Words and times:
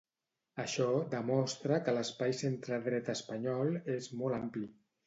Això 0.63 0.87
demostra 1.11 1.79
que 1.89 1.95
l'espai 1.99 2.35
centredreta 2.41 3.17
espanyol 3.21 3.75
és 4.01 4.15
molt 4.23 4.43
ampli. 4.45 4.71